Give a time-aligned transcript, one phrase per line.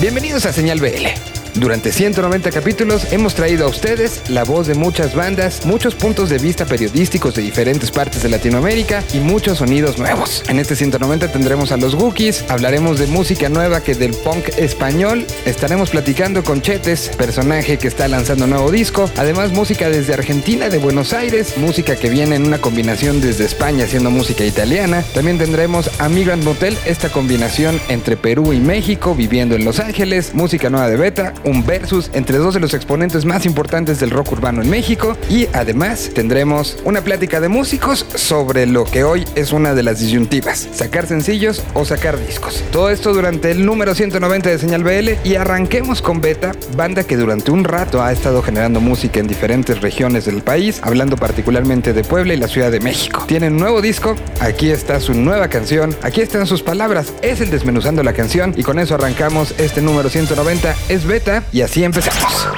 [0.00, 1.27] Bienvenidos a Señal BL.
[1.58, 6.38] Durante 190 capítulos hemos traído a ustedes la voz de muchas bandas, muchos puntos de
[6.38, 10.44] vista periodísticos de diferentes partes de Latinoamérica y muchos sonidos nuevos.
[10.48, 15.26] En este 190 tendremos a los Gookies, hablaremos de música nueva que del punk español,
[15.46, 20.68] estaremos platicando con Chetes, personaje que está lanzando un nuevo disco, además música desde Argentina,
[20.68, 25.02] de Buenos Aires, música que viene en una combinación desde España haciendo música italiana.
[25.12, 30.34] También tendremos a Migrant Motel, esta combinación entre Perú y México, viviendo en Los Ángeles,
[30.34, 34.32] música nueva de Beta, un versus entre dos de los exponentes más importantes del rock
[34.32, 39.52] urbano en México y además tendremos una plática de músicos sobre lo que hoy es
[39.52, 42.62] una de las disyuntivas, sacar sencillos o sacar discos.
[42.70, 47.16] Todo esto durante el número 190 de Señal BL y arranquemos con Beta, banda que
[47.16, 52.04] durante un rato ha estado generando música en diferentes regiones del país, hablando particularmente de
[52.04, 53.24] Puebla y la Ciudad de México.
[53.26, 57.50] Tienen un nuevo disco, aquí está su nueva canción, aquí están sus palabras, es el
[57.50, 62.48] desmenuzando la canción y con eso arrancamos este número 190, es Beta y así empezamos.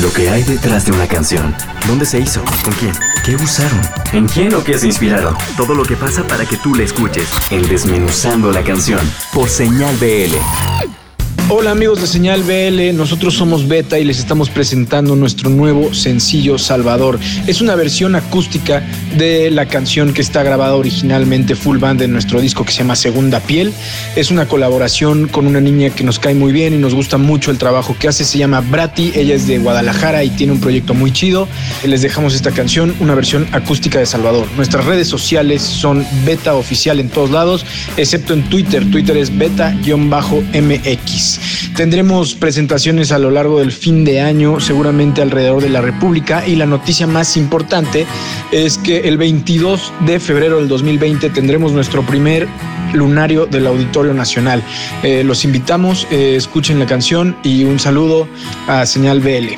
[0.00, 1.54] Lo que hay detrás de una canción.
[1.86, 2.42] ¿Dónde se hizo?
[2.62, 2.92] ¿Con quién?
[3.24, 3.80] ¿Qué usaron?
[4.12, 5.36] ¿En quién o qué se inspiraron?
[5.56, 7.28] Todo lo que pasa para que tú la escuches.
[7.50, 9.00] En Desmenuzando la canción.
[9.32, 11.03] Por Señal BL.
[11.50, 16.56] Hola amigos de Señal BL, nosotros somos Beta y les estamos presentando nuestro nuevo sencillo
[16.56, 17.20] Salvador.
[17.46, 18.82] Es una versión acústica
[19.18, 22.96] de la canción que está grabada originalmente full band en nuestro disco que se llama
[22.96, 23.74] Segunda Piel.
[24.16, 27.50] Es una colaboración con una niña que nos cae muy bien y nos gusta mucho
[27.50, 28.24] el trabajo que hace.
[28.24, 31.46] Se llama Brati, ella es de Guadalajara y tiene un proyecto muy chido.
[31.84, 34.48] Les dejamos esta canción, una versión acústica de Salvador.
[34.56, 37.66] Nuestras redes sociales son Beta Oficial en todos lados,
[37.98, 38.90] excepto en Twitter.
[38.90, 41.33] Twitter es Beta-MX.
[41.76, 46.56] Tendremos presentaciones a lo largo del fin de año, seguramente alrededor de la República, y
[46.56, 48.06] la noticia más importante
[48.52, 52.48] es que el 22 de febrero del 2020 tendremos nuestro primer
[52.92, 54.62] lunario del Auditorio Nacional.
[55.02, 58.28] Eh, los invitamos, eh, escuchen la canción y un saludo
[58.66, 59.56] a Señal BL.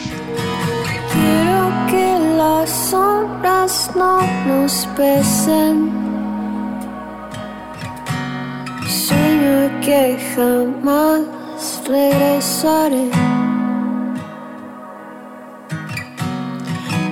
[1.12, 5.90] Quiero que las horas no nos pesen.
[8.88, 11.35] Sueño que jamás
[11.88, 13.10] regresaré.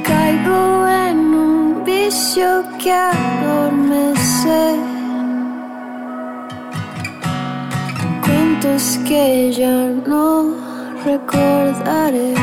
[0.03, 4.77] Caigo en un vicio que adormece.
[8.25, 10.55] Cuentos que ya no
[11.05, 12.35] recordaré.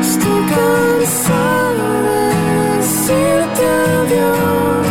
[0.00, 4.83] Estoy cansado de decirte adiós.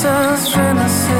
[0.00, 1.17] Renaissance, Renaissance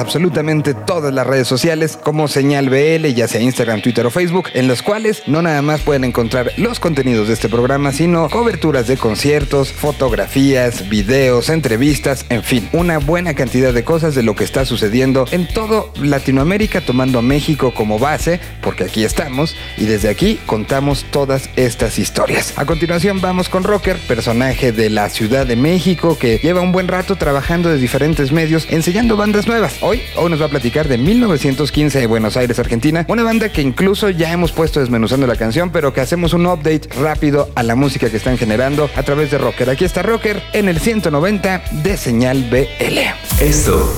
[0.00, 4.68] absolutamente todas las redes sociales como Señal BL, ya sea Instagram, Twitter o Facebook, en
[4.68, 8.96] los cuales no nada más pueden encontrar los contenidos de este programa, sino coberturas de
[8.96, 14.64] conciertos, fotografías, videos, entrevistas, en fin, una buena cantidad de cosas de lo que está
[14.64, 20.38] sucediendo en todo Latinoamérica, tomando a México como base, porque aquí estamos, y desde aquí
[20.46, 22.52] contamos todas estas historias.
[22.56, 26.88] A continuación vamos con Rocker, personaje de la Ciudad de México que lleva un buen
[26.88, 29.76] rato trabajando de diferentes medios enseñando bandas nuevas.
[29.80, 33.62] Hoy, hoy nos va a platicar de 1915 de Buenos Aires, Argentina, una banda que
[33.62, 37.74] incluso ya hemos puesto desmenuzando la canción, pero que hacemos un update rápido a la
[37.74, 39.70] música que están generando a través de Rocker.
[39.70, 42.98] Aquí está Rocker en el 190 de Señal BL.
[43.40, 43.92] Esto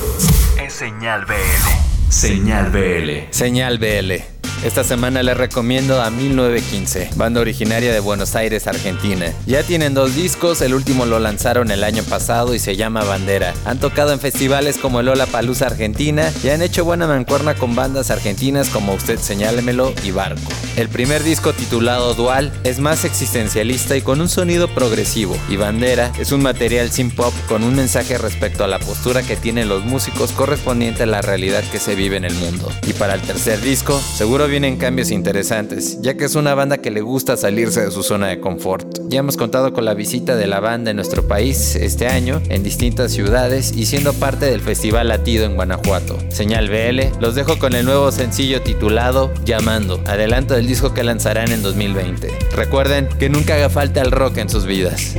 [0.64, 2.10] es Señal BL.
[2.10, 3.30] Señal BL.
[3.30, 4.33] Señal BL.
[4.64, 9.26] Esta semana les recomiendo a 1915, banda originaria de Buenos Aires, Argentina.
[9.44, 13.52] Ya tienen dos discos, el último lo lanzaron el año pasado y se llama Bandera.
[13.66, 18.10] Han tocado en festivales como Lola Palusa Argentina y han hecho buena mancuerna con bandas
[18.10, 20.50] argentinas como Usted Señálemelo y Barco.
[20.78, 26.10] El primer disco titulado Dual es más existencialista y con un sonido progresivo, y Bandera
[26.18, 29.84] es un material sin pop con un mensaje respecto a la postura que tienen los
[29.84, 32.72] músicos correspondiente a la realidad que se vive en el mundo.
[32.86, 36.92] Y para el tercer disco, seguro vienen cambios interesantes, ya que es una banda que
[36.92, 39.00] le gusta salirse de su zona de confort.
[39.08, 42.62] Ya hemos contado con la visita de la banda en nuestro país este año, en
[42.62, 46.18] distintas ciudades y siendo parte del Festival Latido en Guanajuato.
[46.28, 51.50] Señal BL, los dejo con el nuevo sencillo titulado Llamando, adelanto del disco que lanzarán
[51.50, 52.28] en 2020.
[52.54, 55.16] Recuerden que nunca haga falta el rock en sus vidas.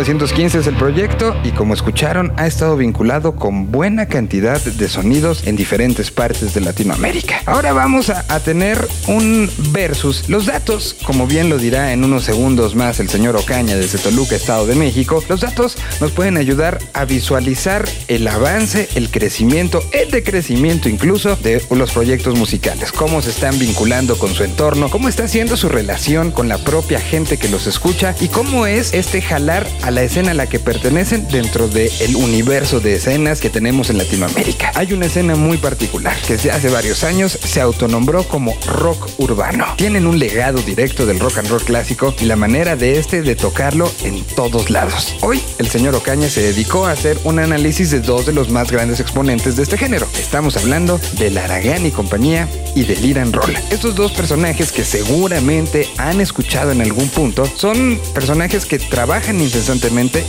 [0.00, 5.46] 1915 es el proyecto y como escucharon ha estado vinculado con buena cantidad de sonidos
[5.46, 7.42] en diferentes partes de Latinoamérica.
[7.44, 10.30] Ahora vamos a, tener un versus.
[10.30, 14.36] Los datos, como bien lo dirá en unos segundos más el señor Ocaña desde Toluca,
[14.36, 20.10] Estado de México, los datos nos pueden ayudar a visualizar el avance, el crecimiento, el
[20.10, 25.28] decrecimiento incluso de los proyectos musicales, cómo se están vinculando con su entorno, cómo está
[25.28, 29.66] siendo su relación con la propia gente que los escucha y cómo es este jalar
[29.82, 33.98] a la escena a la que pertenecen dentro del universo de escenas que tenemos en
[33.98, 34.70] Latinoamérica.
[34.74, 39.66] Hay una escena muy particular que desde hace varios años se autonombró como rock urbano.
[39.76, 43.34] Tienen un legado directo del rock and roll clásico y la manera de este de
[43.34, 45.16] tocarlo en todos lados.
[45.22, 48.70] Hoy el señor Ocaña se dedicó a hacer un análisis de dos de los más
[48.70, 50.06] grandes exponentes de este género.
[50.18, 53.56] Estamos hablando de Aragán y compañía y del Iran Roll.
[53.70, 59.79] Estos dos personajes que seguramente han escuchado en algún punto son personajes que trabajan incesantemente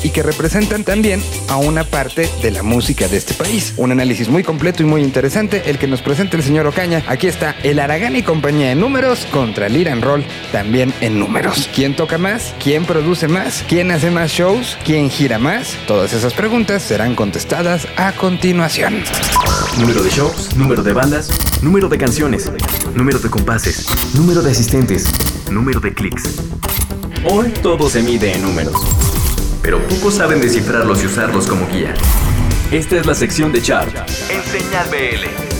[0.03, 3.73] y que representan también a una parte de la música de este país.
[3.75, 7.03] Un análisis muy completo y muy interesante el que nos presenta el señor Ocaña.
[7.07, 11.69] Aquí está el Aragán y compañía en números contra el Iran Roll también en números.
[11.75, 12.55] ¿Quién toca más?
[12.63, 13.65] ¿Quién produce más?
[13.67, 14.77] ¿Quién hace más shows?
[14.85, 15.75] ¿Quién gira más?
[15.85, 19.03] Todas esas preguntas serán contestadas a continuación.
[19.77, 21.29] Número de shows, número de bandas,
[21.61, 22.49] número de canciones,
[22.95, 25.11] número de compases, número de asistentes,
[25.51, 26.23] número de clics.
[27.23, 28.73] Hoy todo se mide en números,
[29.61, 31.93] pero pocos saben descifrarlos y usarlos como guía.
[32.71, 33.93] Esta es la sección de chart
[34.29, 35.50] en Señal BL.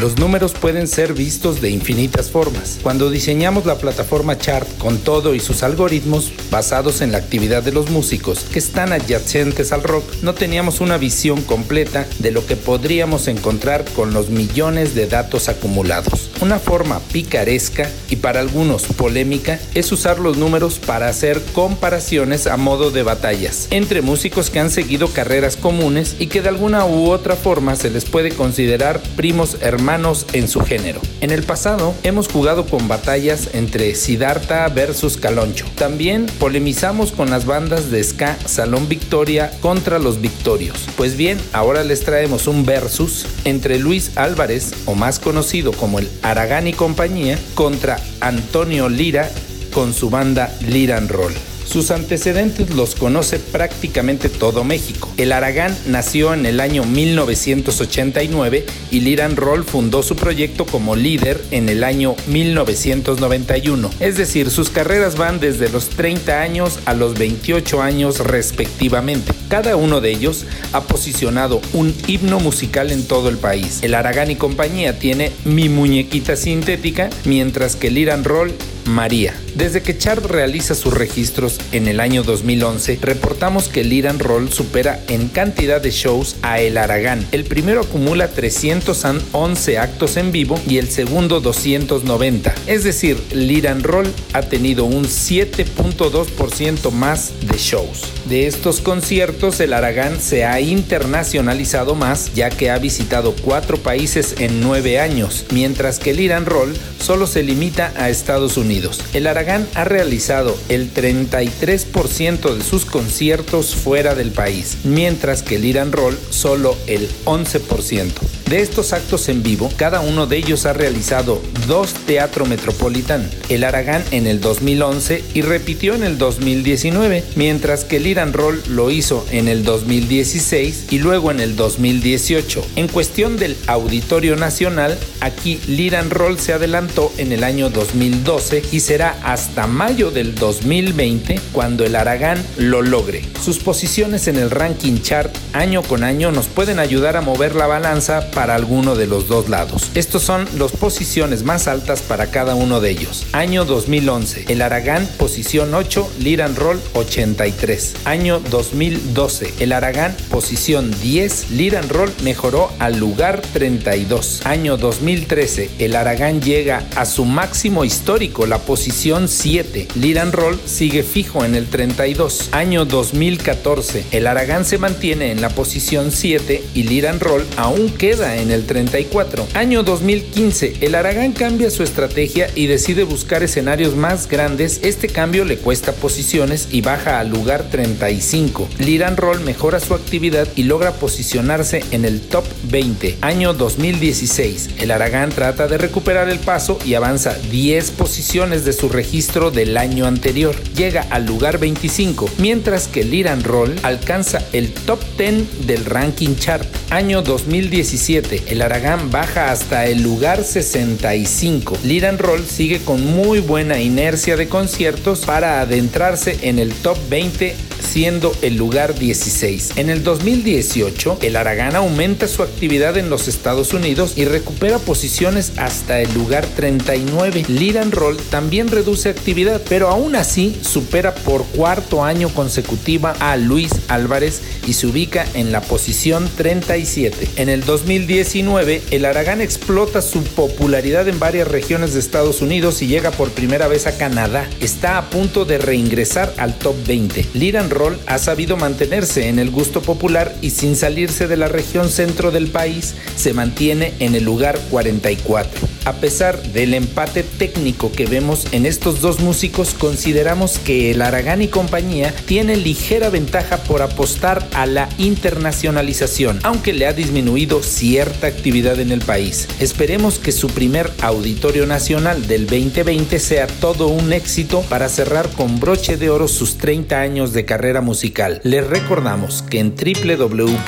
[0.00, 2.78] Los números pueden ser vistos de infinitas formas.
[2.82, 7.72] Cuando diseñamos la plataforma Chart con todo y sus algoritmos basados en la actividad de
[7.72, 12.56] los músicos que están adyacentes al rock, no teníamos una visión completa de lo que
[12.56, 16.30] podríamos encontrar con los millones de datos acumulados.
[16.42, 22.58] Una forma picaresca y para algunos polémica es usar los números para hacer comparaciones a
[22.58, 27.08] modo de batallas entre músicos que han seguido carreras comunes y que de alguna u
[27.10, 29.85] otra forma se les puede considerar primos hermanos
[30.32, 31.00] en su género.
[31.20, 35.64] En el pasado hemos jugado con batallas entre Siddhartha versus Caloncho.
[35.76, 40.86] También polemizamos con las bandas de ska Salón Victoria contra los Victorios.
[40.96, 46.08] Pues bien, ahora les traemos un versus entre Luis Álvarez, o más conocido como el
[46.22, 49.30] Aragán y compañía, contra Antonio Lira
[49.72, 51.34] con su banda Liran Roll.
[51.66, 55.12] Sus antecedentes los conoce prácticamente todo México.
[55.16, 61.42] El Aragán nació en el año 1989 y Liran Roll fundó su proyecto como líder
[61.50, 63.90] en el año 1991.
[64.00, 69.32] Es decir, sus carreras van desde los 30 años a los 28 años respectivamente.
[69.48, 73.80] Cada uno de ellos ha posicionado un himno musical en todo el país.
[73.82, 78.54] El Aragán y compañía tiene Mi Muñequita Sintética, mientras que Liran Roll
[78.86, 79.34] María.
[79.56, 84.52] Desde que Chart realiza sus registros en el año 2011, reportamos que el Iran Roll
[84.52, 87.26] supera en cantidad de shows a El Aragán.
[87.32, 92.54] El primero acumula 311 actos en vivo y el segundo 290.
[92.66, 98.12] Es decir, el Iran Roll ha tenido un 7.2% más de shows.
[98.28, 104.34] De estos conciertos, el Aragán se ha internacionalizado más, ya que ha visitado cuatro países
[104.38, 109.00] en nueve años, mientras que el Iran Roll solo se limita a Estados Unidos.
[109.14, 115.64] El Aragán ha realizado el 33% de sus conciertos fuera del país, mientras que el
[115.64, 118.10] Iran Roll solo el 11%.
[118.48, 123.64] De estos actos en vivo, cada uno de ellos ha realizado dos Teatro Metropolitan, el
[123.64, 128.90] Aragán en el 2011 y repitió en el 2019, mientras que el Iran Roll lo
[128.90, 132.66] hizo en el 2016 y luego en el 2018.
[132.76, 138.80] En cuestión del Auditorio Nacional, aquí Liran Roll se adelantó en el año 2012 y
[138.80, 143.22] será hasta mayo del 2020 cuando el Aragán lo logre.
[143.44, 147.66] Sus posiciones en el ranking chart año con año nos pueden ayudar a mover la
[147.66, 149.90] balanza para alguno de los dos lados.
[149.94, 153.26] Estos son las posiciones más altas para cada uno de ellos.
[153.32, 157.94] Año 2011, el Aragán posición 8, Liran Roll 83.
[158.04, 164.42] Año 2012, el Aragán posición 10, Liran Roll mejoró al lugar 32.
[164.44, 164.76] Año
[165.16, 169.88] 2013, el Aragán llega a su máximo histórico, la posición 7.
[169.94, 172.50] Liran Roll sigue fijo en el 32.
[172.52, 178.36] Año 2014, el Aragán se mantiene en la posición 7 y Liran Roll aún queda
[178.36, 179.46] en el 34.
[179.54, 184.80] Año 2015, el Aragán cambia su estrategia y decide buscar escenarios más grandes.
[184.82, 188.68] Este cambio le cuesta posiciones y baja al lugar 35.
[188.80, 193.16] Liran Roll mejora su actividad y logra posicionarse en el top 20.
[193.22, 198.88] Año 2016, el Aragán trata de recuperar el paso y avanza 10 posiciones de su
[198.88, 200.56] registro del año anterior.
[200.74, 206.66] Llega al lugar 25, mientras que Liran Roll alcanza el top 10 del ranking chart.
[206.88, 211.76] Año 2017, el Aragán baja hasta el lugar 65.
[211.84, 217.54] Liran Roll sigue con muy buena inercia de conciertos para adentrarse en el top 20
[217.86, 219.72] siendo el lugar 16.
[219.76, 225.52] En el 2018, el Aragán aumenta su actividad en los Estados Unidos y recupera posiciones
[225.58, 227.44] hasta el lugar 39.
[227.48, 233.72] Liran Roll también reduce actividad, pero aún así supera por cuarto año consecutiva a Luis
[233.88, 237.28] Álvarez y se ubica en la posición 37.
[237.36, 242.86] En el 2019, el Aragán explota su popularidad en varias regiones de Estados Unidos y
[242.86, 244.48] llega por primera vez a Canadá.
[244.60, 247.26] Está a punto de reingresar al top 20.
[247.34, 251.90] Liran Roll ha sabido mantenerse en el gusto popular y sin salirse de la región
[251.90, 255.75] centro del país, se mantiene en el lugar 44.
[255.86, 261.42] A pesar del empate técnico que vemos en estos dos músicos, consideramos que el Aragán
[261.42, 268.26] y compañía tiene ligera ventaja por apostar a la internacionalización, aunque le ha disminuido cierta
[268.26, 269.46] actividad en el país.
[269.60, 275.60] Esperemos que su primer auditorio nacional del 2020 sea todo un éxito para cerrar con
[275.60, 278.40] broche de oro sus 30 años de carrera musical.
[278.42, 280.66] Les recordamos que en www.txart.me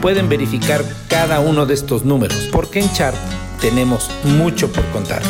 [0.00, 3.16] pueden verificar cada uno de estos números, porque en Chart
[3.60, 5.22] tenemos mucho por contar.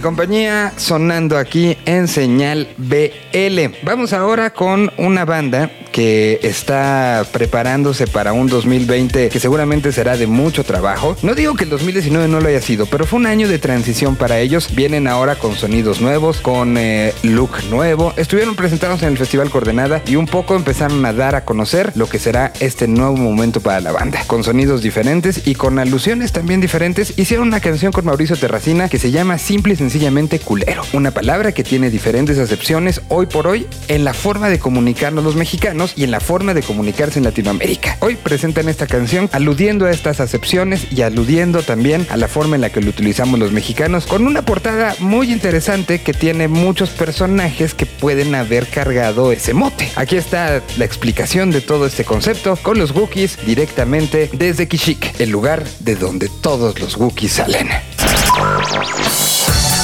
[0.00, 3.76] Compañía sonando aquí en señal BL.
[3.82, 10.26] Vamos ahora con una banda que está preparándose para un 2020 que seguramente será de
[10.26, 11.16] mucho trabajo.
[11.22, 14.16] No digo que el 2019 no lo haya sido, pero fue un año de transición
[14.16, 14.74] para ellos.
[14.74, 18.12] Vienen ahora con sonidos nuevos, con eh, look nuevo.
[18.16, 22.08] Estuvieron presentados en el Festival Coordenada y un poco empezaron a dar a conocer lo
[22.08, 24.22] que será este nuevo momento para la banda.
[24.26, 28.98] Con sonidos diferentes y con alusiones también diferentes, hicieron una canción con Mauricio Terracina que
[28.98, 30.84] se llama simple y sencillamente culero.
[30.92, 35.34] Una palabra que tiene diferentes acepciones hoy por hoy en la forma de comunicarnos los
[35.34, 37.96] mexicanos y en la forma de comunicarse en Latinoamérica.
[37.98, 42.60] Hoy presentan esta canción aludiendo a estas acepciones y aludiendo también a la forma en
[42.60, 47.74] la que lo utilizamos los mexicanos con una portada muy interesante que tiene muchos personajes
[47.74, 49.90] que pueden haber cargado ese mote.
[49.96, 55.30] Aquí está la explicación de todo este concepto con los Wookiees directamente desde Kishik, el
[55.30, 57.70] lugar de donde todos los Wookiees salen.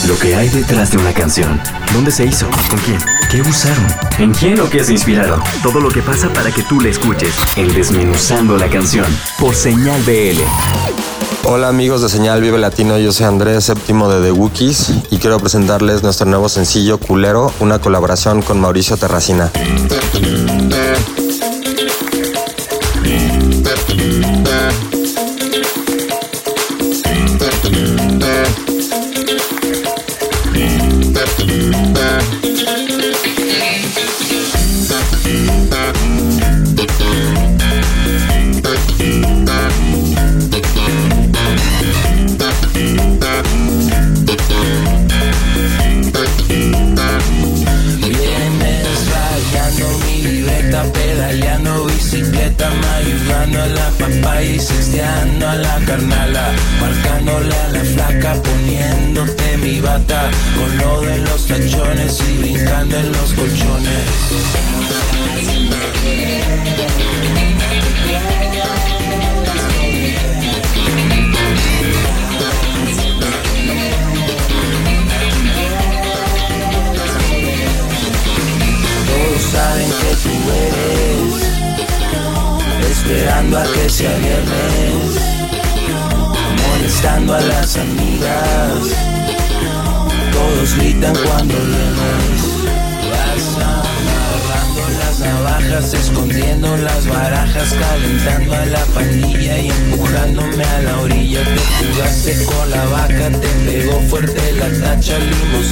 [0.07, 1.61] Lo que hay detrás de una canción.
[1.93, 2.47] ¿Dónde se hizo?
[2.71, 2.99] ¿Con quién?
[3.29, 3.87] ¿Qué usaron?
[4.19, 5.41] ¿En quién o qué se inspiraron?
[5.65, 7.35] Todo lo que pasa para que tú la escuches.
[7.57, 9.07] En Desmenuzando la canción.
[9.41, 10.41] Por Señal BL.
[11.43, 15.39] Hola amigos de Señal Vive Latino, yo soy Andrés Séptimo de The Wookiees y quiero
[15.39, 19.51] presentarles nuestro nuevo sencillo Culero, una colaboración con Mauricio Terracina.
[60.55, 64.76] Con lo de los tachones y brincando en los colchones.
[105.19, 105.66] La tacha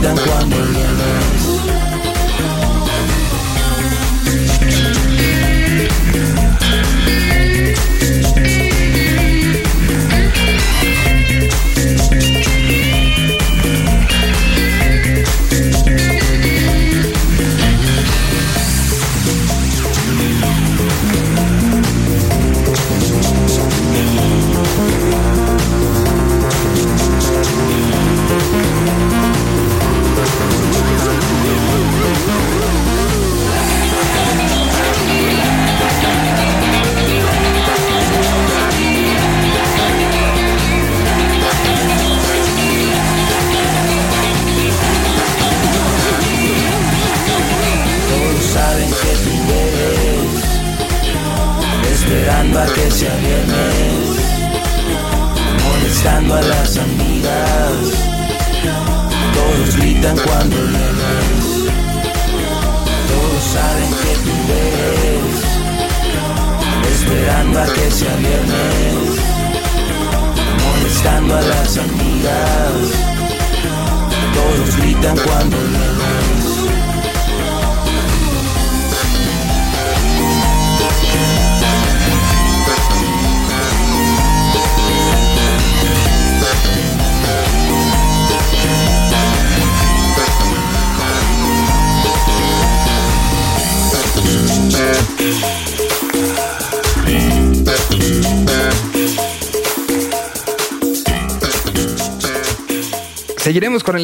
[0.00, 0.87] Todos gritan cuando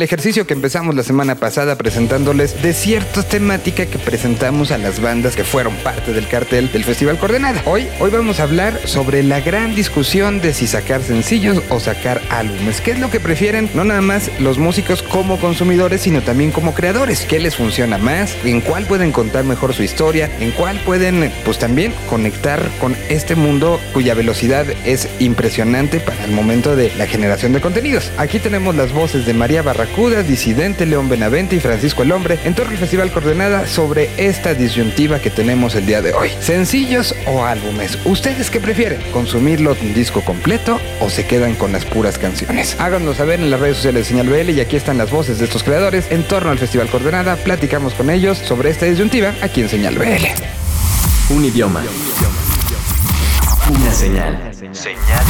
[0.04, 5.34] ejercicio que empezamos la semana pasada presentándoles de cierta temática que presentamos a las bandas
[5.34, 7.62] que fueron parte del cartel del Festival Coordenada.
[7.64, 12.20] Hoy, hoy vamos a hablar sobre la gran discusión de si sacar sencillos o sacar
[12.38, 12.80] álbumes.
[12.80, 13.70] ¿Qué es lo que prefieren?
[13.74, 17.26] No nada más los músicos como consumidores, sino también como creadores.
[17.26, 18.36] ¿Qué les funciona más?
[18.44, 20.30] ¿En cuál pueden contar mejor su historia?
[20.40, 26.32] ¿En cuál pueden, pues también, conectar con este mundo cuya velocidad es impresionante para el
[26.32, 28.10] momento de la generación de contenidos?
[28.16, 32.54] Aquí tenemos las voces de María Barracuda, Disidente, León Benavente y Francisco el Hombre en
[32.54, 36.30] al Festival Coordenada sobre esta disyuntiva que tenemos el día de hoy.
[36.40, 37.98] ¿Sencillos o álbumes?
[38.04, 39.00] ¿Ustedes qué prefieren?
[39.12, 42.76] ¿Consumirlo en disco completo o se quedan con las puras canciones?
[42.78, 45.44] Háganos saber en las redes sociales de Señal BL y aquí están las voces de
[45.44, 47.36] estos creadores en torno al Festival Coordenada.
[47.36, 51.34] Platicamos con ellos sobre esta disyuntiva aquí en Señal BL.
[51.34, 51.82] Un idioma.
[53.70, 54.38] Una señal.
[54.72, 55.24] Señal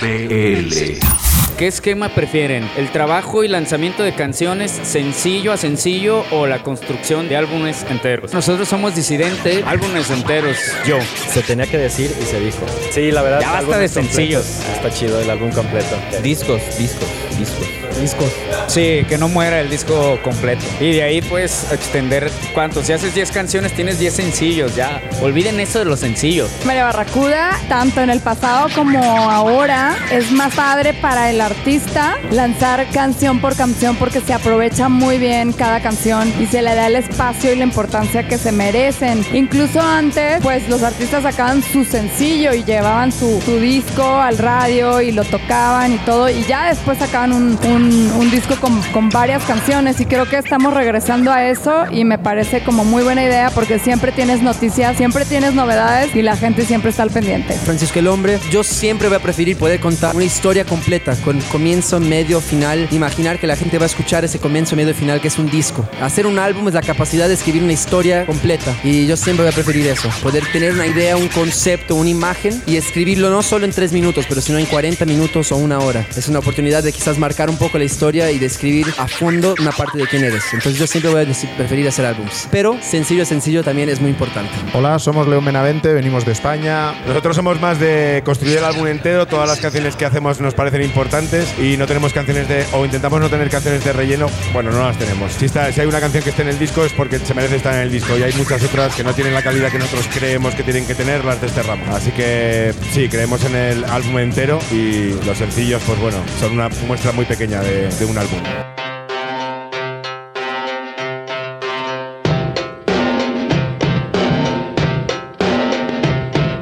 [0.00, 0.28] BL.
[0.28, 1.27] BL.
[1.58, 2.70] ¿Qué esquema prefieren?
[2.76, 8.32] ¿El trabajo y lanzamiento de canciones sencillo a sencillo o la construcción de álbumes enteros?
[8.32, 10.98] Nosotros somos disidente, álbumes enteros, yo.
[11.28, 12.64] Se tenía que decir y se dijo.
[12.92, 13.40] Sí, la verdad.
[13.40, 14.46] Ya basta de sencillos.
[14.46, 14.76] completos.
[14.76, 15.96] Está chido el álbum completo.
[16.22, 17.87] Discos, discos, discos.
[18.00, 18.30] Discos.
[18.68, 20.64] Sí, que no muera el disco completo.
[20.80, 22.82] Y de ahí pues extender cuánto.
[22.82, 25.00] Si haces 10 canciones tienes 10 sencillos, ya.
[25.22, 26.50] Olviden eso de los sencillos.
[26.64, 32.86] María Barracuda, tanto en el pasado como ahora, es más padre para el artista lanzar
[32.92, 36.96] canción por canción porque se aprovecha muy bien cada canción y se le da el
[36.96, 39.24] espacio y la importancia que se merecen.
[39.32, 45.00] Incluso antes, pues los artistas sacaban su sencillo y llevaban su, su disco al radio
[45.00, 49.08] y lo tocaban y todo y ya después sacaban un, un- un disco con, con
[49.10, 53.24] varias canciones y creo que estamos regresando a eso y me parece como muy buena
[53.24, 57.54] idea porque siempre tienes noticias, siempre tienes novedades y la gente siempre está al pendiente.
[57.54, 62.00] Francisco el Hombre, yo siempre voy a preferir poder contar una historia completa, con comienzo,
[62.00, 62.88] medio, final.
[62.90, 65.88] Imaginar que la gente va a escuchar ese comienzo, medio final, que es un disco.
[66.00, 68.74] Hacer un álbum es la capacidad de escribir una historia completa.
[68.84, 70.08] Y yo siempre voy a preferir eso.
[70.22, 74.26] Poder tener una idea, un concepto, una imagen y escribirlo no solo en tres minutos,
[74.28, 76.06] pero sino en 40 minutos o una hora.
[76.16, 79.54] Es una oportunidad de quizás marcar un poco la historia y de escribir a fondo
[79.60, 80.44] una parte de quién eres.
[80.52, 82.48] Entonces yo siempre voy a preferir hacer álbums.
[82.50, 84.50] Pero sencillo, sencillo también es muy importante.
[84.74, 86.92] Hola, somos León Benavente, venimos de España.
[87.06, 90.82] Nosotros somos más de construir el álbum entero, todas las canciones que hacemos nos parecen
[90.82, 94.80] importantes y no tenemos canciones de, o intentamos no tener canciones de relleno, bueno, no
[94.80, 95.32] las tenemos.
[95.32, 97.56] Si, está, si hay una canción que esté en el disco es porque se merece
[97.56, 100.08] estar en el disco y hay muchas otras que no tienen la calidad que nosotros
[100.12, 101.88] creemos que tienen que tener, las desterramos.
[101.88, 106.68] Así que sí, creemos en el álbum entero y los sencillos, pues bueno, son una
[106.86, 108.40] muestra muy pequeña de, de un álbum.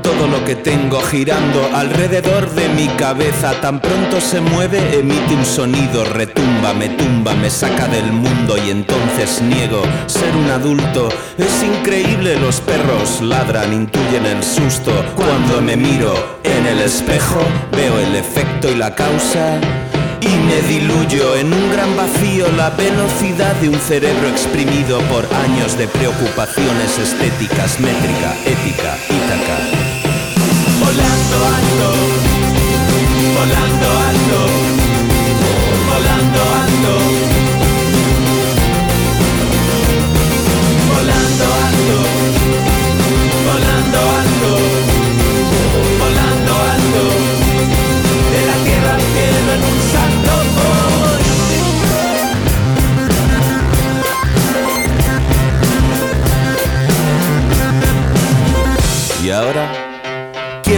[0.02, 5.44] Todo lo que tengo girando alrededor de mi cabeza tan pronto se mueve, emite un
[5.44, 11.08] sonido, retumba, me tumba, me saca del mundo y entonces niego ser un adulto.
[11.38, 14.92] Es increíble, los perros ladran, intuyen el susto.
[15.16, 17.40] Cuando me miro en el espejo,
[17.72, 19.60] veo el efecto y la causa.
[20.20, 25.76] Y me diluyo en un gran vacío la velocidad de un cerebro exprimido por años
[25.76, 29.58] de preocupaciones estéticas, métrica, ética, ítaca.
[30.80, 31.88] Volando alto,
[33.38, 34.38] volando alto,
[35.90, 36.92] volando alto,
[40.94, 42.15] volando alto,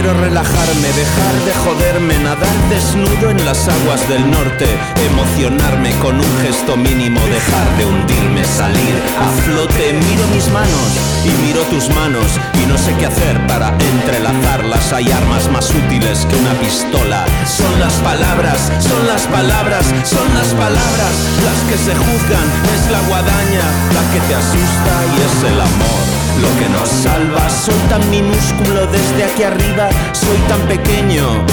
[0.07, 4.65] relajarme, dejar de joderme, nadar desnudo en las aguas del norte,
[5.11, 9.93] emocionarme con un gesto mínimo, dejar de hundirme, salir a flote.
[9.93, 10.89] Miro mis manos
[11.25, 14.93] y miro tus manos y no sé qué hacer para entrelazarlas.
[14.93, 17.25] Hay armas más útiles que una pistola.
[17.45, 22.47] Son las palabras, son las palabras, son las palabras las que se juzgan.
[22.75, 27.49] Es la guadaña la que te asusta y es el amor lo que nos salva.
[27.49, 31.45] Soy tan minúsculo desde aquí arriba, soy tan pequeño.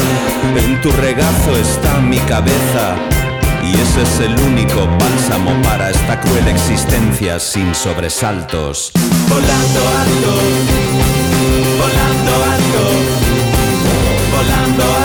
[0.57, 2.96] En tu regazo está mi cabeza.
[3.62, 8.92] Y ese es el único bálsamo para esta cruel existencia sin sobresaltos.
[9.29, 10.33] Volando alto,
[11.83, 12.83] volando alto,
[14.37, 14.96] volando alto.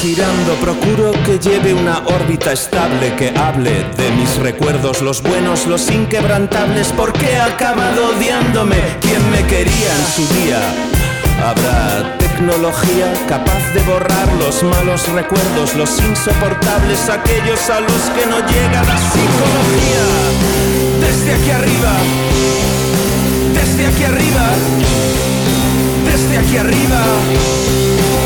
[0.00, 5.90] Girando procuro que lleve una órbita estable que hable de mis recuerdos los buenos los
[5.90, 8.76] inquebrantables porque he acabado odiándome.
[9.00, 10.60] Quien me quería en su día
[11.42, 18.38] Habrá tecnología capaz de borrar los malos recuerdos, los insoportables, aquellos a los que no
[18.40, 20.04] llega la psicología.
[21.00, 21.92] Desde aquí arriba,
[23.54, 24.48] desde aquí arriba,
[26.10, 27.00] desde aquí arriba,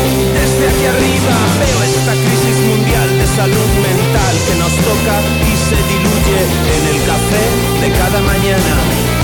[0.09, 5.15] desde aquí arriba veo esta crisis mundial de salud mental que nos toca
[5.47, 6.39] y se diluye
[6.75, 7.45] en el café
[7.81, 8.73] de cada mañana,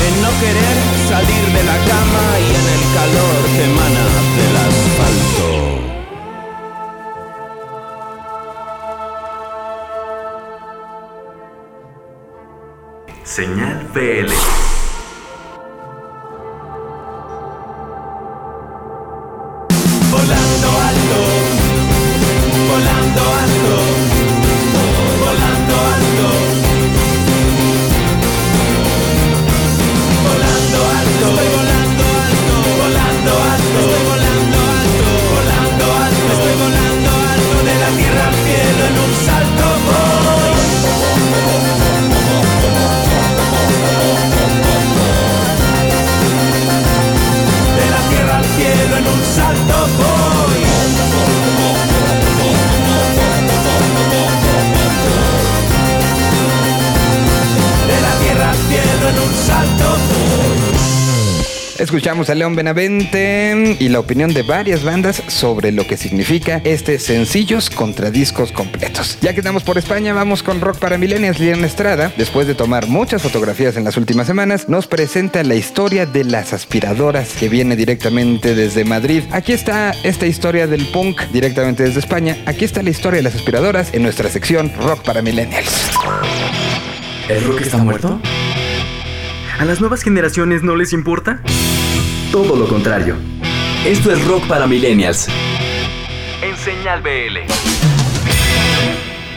[0.05, 0.75] en no querer
[1.11, 4.05] salir de la cama y en el calor que emana
[4.37, 5.47] del asfalto.
[13.23, 14.31] Señal BL.
[61.99, 66.97] Escuchamos a León Benavente y la opinión de varias bandas sobre lo que significa este
[66.97, 69.17] sencillos contra discos completos.
[69.19, 71.41] Ya que estamos por España, vamos con Rock para Millennials.
[71.41, 76.05] Liliana Estrada, después de tomar muchas fotografías en las últimas semanas, nos presenta la historia
[76.05, 79.23] de las aspiradoras que viene directamente desde Madrid.
[79.31, 82.37] Aquí está esta historia del punk directamente desde España.
[82.45, 85.89] Aquí está la historia de las aspiradoras en nuestra sección Rock para Millennials.
[87.27, 88.21] ¿El rock está muerto?
[89.59, 91.41] ¿A las nuevas generaciones no les importa?
[92.31, 93.15] Todo lo contrario.
[93.87, 95.27] Esto es rock para millennials.
[96.43, 97.39] En Señal BL.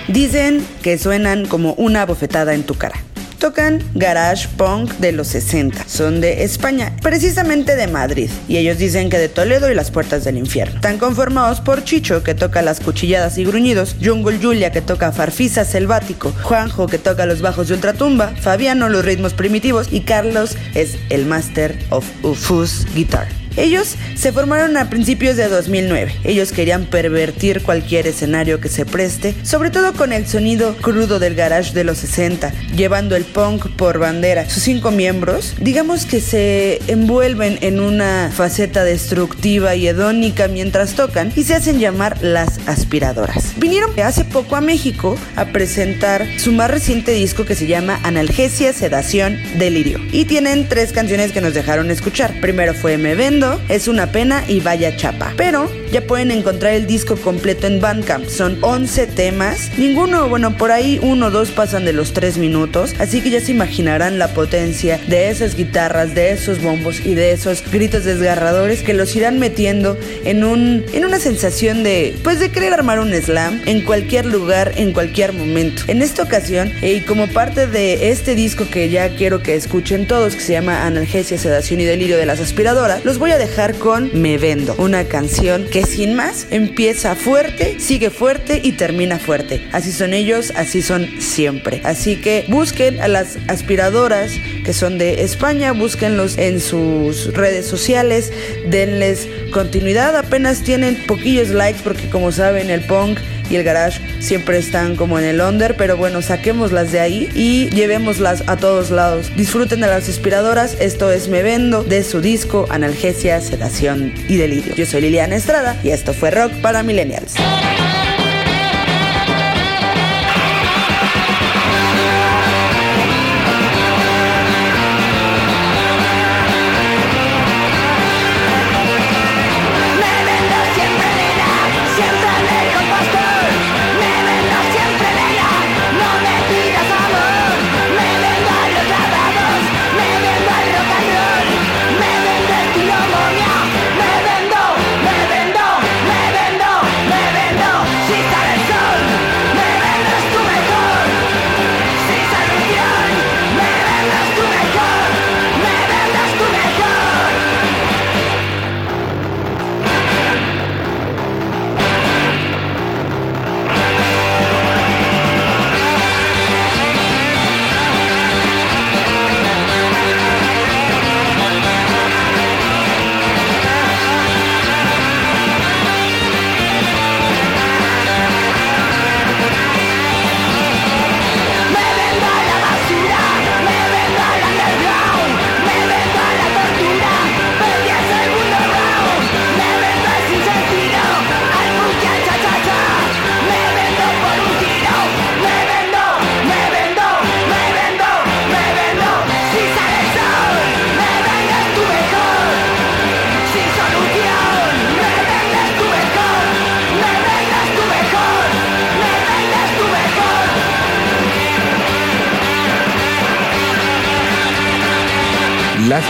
[0.09, 2.97] Dicen que suenan como una bofetada en tu cara.
[3.43, 5.89] Tocan garage punk de los 60.
[5.89, 8.31] Son de España, precisamente de Madrid.
[8.47, 10.77] Y ellos dicen que de Toledo y las puertas del infierno.
[10.77, 15.65] Están conformados por Chicho, que toca las cuchilladas y gruñidos, Jungle Julia, que toca farfisa
[15.65, 20.97] selvático, Juanjo, que toca los bajos de ultratumba, Fabiano, los ritmos primitivos, y Carlos es
[21.11, 23.42] el Master of Ufus Guitar.
[23.57, 26.15] Ellos se formaron a principios de 2009.
[26.25, 31.35] Ellos querían pervertir cualquier escenario que se preste, sobre todo con el sonido crudo del
[31.35, 34.49] garage de los 60, llevando el punk por bandera.
[34.49, 41.33] Sus cinco miembros, digamos que se envuelven en una faceta destructiva y hedónica mientras tocan
[41.37, 43.55] y se hacen llamar las aspiradoras.
[43.59, 48.73] Vinieron hace poco a México a presentar su más reciente disco que se llama Analgesia,
[48.73, 49.99] Sedación, Delirio.
[50.13, 52.41] Y tienen tres canciones que nos dejaron escuchar.
[52.41, 55.33] Primero fue Me Vendo, Es una pena y Vaya Chapa.
[55.37, 58.27] Pero ya pueden encontrar el disco completo en Bandcamp.
[58.27, 59.71] Son 11 temas.
[59.77, 62.95] Ninguno, bueno, por ahí uno o dos pasan de los 3 minutos.
[62.99, 67.33] Así que ya se imaginarán la potencia de esas guitarras, de esos bombos y de
[67.33, 72.51] esos gritos desgarradores que los irán metiendo en un en una sensación de pues de
[72.51, 75.83] querer armar un slam en cualquier lugar, en cualquier momento.
[75.89, 80.07] En esta ocasión, eh, y como parte de este disco que ya quiero que escuchen
[80.07, 83.75] todos, que se llama Analgesia, Sedación y Delirio de las Aspiradoras, los voy a dejar
[83.75, 89.67] con Me Vendo, una canción que sin más empieza fuerte, sigue fuerte y termina fuerte.
[89.73, 91.81] Así son ellos, así son siempre.
[91.85, 94.33] Así que busquen a las aspiradoras
[94.65, 98.33] que son de España, búsquenlos en sus redes sociales,
[98.67, 100.17] denles continuidad.
[100.17, 103.19] Apenas tienen poquillos likes porque como saben el punk
[103.53, 107.69] y el garage siempre están como en el under, pero bueno, saquémoslas de ahí y
[107.69, 109.31] llevémoslas a todos lados.
[109.37, 114.75] Disfruten de las aspiradoras, esto es Me Vendo de su disco Analgesia, Sedación y Delirio.
[114.75, 117.35] Yo soy Liliana Estrada y esto fue Rock para Millennials.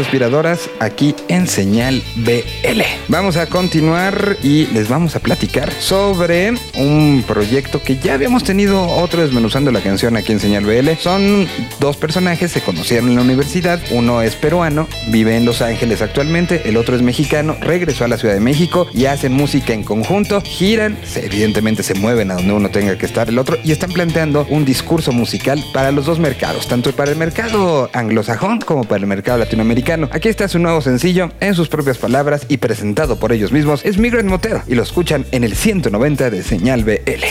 [0.02, 2.82] Aspiradoras aquí en Señal BL.
[3.08, 8.84] Vamos a continuar y les vamos a platicar sobre un proyecto que ya habíamos tenido
[8.86, 10.90] otro desmenuzando la canción aquí en Señal BL.
[10.98, 11.46] Son
[11.78, 13.80] dos personajes, se conocieron en la universidad.
[13.90, 18.18] Uno es peruano, vive en Los Ángeles actualmente, el otro es mexicano, regresó a la
[18.18, 22.70] Ciudad de México y hacen música en conjunto, giran, evidentemente se mueven a donde uno
[22.70, 26.66] tenga que estar el otro y están planteando un discurso musical para los dos mercados,
[26.66, 30.08] tanto para el mercado anglosajón como para el mercado latinoamericano.
[30.12, 33.98] Aquí está su nuevo sencillo, en sus propias palabras y presentado por ellos mismos, es
[33.98, 37.24] Migrant Motel y lo escuchan en el 190 de Señal BL.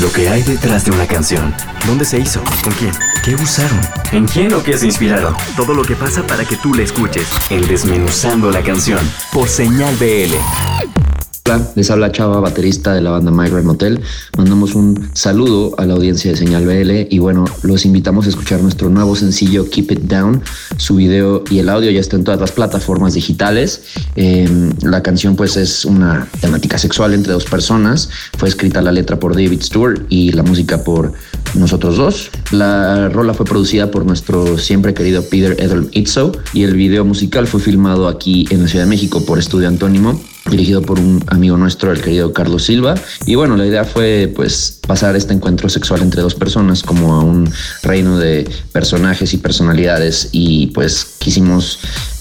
[0.00, 1.54] Lo que hay detrás de una canción.
[1.86, 2.42] ¿Dónde se hizo?
[2.62, 2.92] ¿Con quién?
[3.24, 3.80] ¿Qué usaron?
[4.12, 5.34] ¿En quién o qué se inspiraron?
[5.56, 7.28] Todo lo que pasa para que tú la escuches.
[7.50, 9.00] En Desmenuzando la canción.
[9.32, 11.03] Por Señal BL.
[11.46, 14.00] Hola, les habla Chava, baterista de la banda Migrant Motel.
[14.38, 18.62] Mandamos un saludo a la audiencia de Señal BL y bueno, los invitamos a escuchar
[18.62, 20.42] nuestro nuevo sencillo Keep It Down.
[20.78, 23.82] Su video y el audio ya está en todas las plataformas digitales.
[24.16, 24.48] Eh,
[24.84, 28.08] la canción pues es una temática sexual entre dos personas.
[28.38, 31.12] Fue escrita la letra por David Stewart y la música por
[31.52, 32.30] nosotros dos.
[32.52, 37.46] La rola fue producida por nuestro siempre querido Peter Edel Itzo y el video musical
[37.46, 40.18] fue filmado aquí en la Ciudad de México por Estudio Antónimo
[40.50, 42.94] dirigido por un amigo nuestro, el querido Carlos Silva.
[43.26, 47.20] Y bueno, la idea fue pues pasar este encuentro sexual entre dos personas como a
[47.20, 47.50] un
[47.82, 51.78] reino de personajes y personalidades y pues quisimos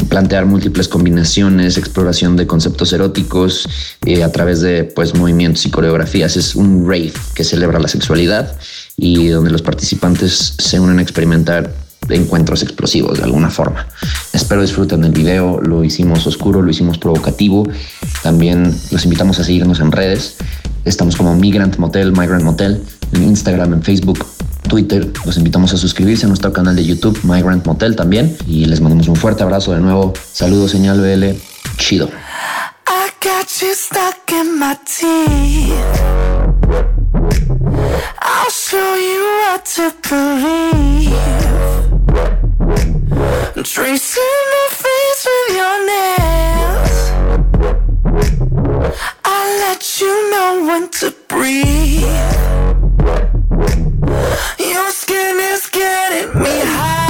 [0.09, 3.67] plantear múltiples combinaciones, exploración de conceptos eróticos
[4.05, 6.37] eh, a través de pues movimientos y coreografías.
[6.37, 8.55] Es un rave que celebra la sexualidad
[8.95, 13.87] y donde los participantes se unen a experimentar encuentros explosivos de alguna forma.
[14.33, 17.67] Espero disfruten del video, lo hicimos oscuro, lo hicimos provocativo.
[18.21, 20.35] También los invitamos a seguirnos en redes.
[20.85, 22.81] Estamos como Migrant Motel, Migrant Motel,
[23.13, 24.25] en Instagram, en Facebook,
[24.67, 25.11] Twitter.
[25.25, 28.35] Los invitamos a suscribirse a nuestro canal de YouTube, Migrant Motel también.
[28.47, 30.13] Y les mandamos un fuerte abrazo de nuevo.
[30.31, 31.37] Saludos, señal BL.
[31.77, 32.09] Chido.
[43.63, 46.97] Tracing my face with your nails.
[49.25, 52.03] I'll let you know when to breathe.
[54.59, 57.02] Your skin is getting me high.